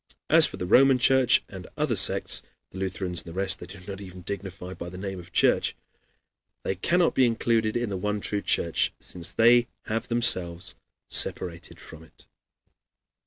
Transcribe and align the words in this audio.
As 0.31 0.47
for 0.47 0.57
the 0.57 0.65
Roman 0.65 0.97
Church 0.97 1.43
and 1.47 1.67
other 1.77 1.95
sects 1.95 2.41
(the 2.71 2.79
Lutherans 2.79 3.19
and 3.21 3.27
the 3.27 3.33
rest 3.37 3.59
they 3.59 3.67
do 3.67 3.81
not 3.87 4.01
even 4.01 4.23
dignify 4.23 4.73
by 4.73 4.89
the 4.89 4.97
name 4.97 5.19
of 5.19 5.31
church), 5.31 5.75
they 6.63 6.73
cannot 6.73 7.13
be 7.13 7.27
included 7.27 7.77
in 7.77 7.89
the 7.89 7.97
one 7.97 8.19
true 8.19 8.41
Church, 8.41 8.91
since 8.99 9.31
they 9.31 9.67
have 9.85 10.07
themselves 10.07 10.73
separated 11.07 11.79
from 11.79 12.03
it. 12.03 12.25